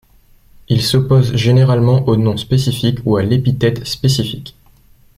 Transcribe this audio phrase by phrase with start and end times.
[0.67, 4.55] Il s’oppose généralement au nom spécifique ou à l’épithète spécifique.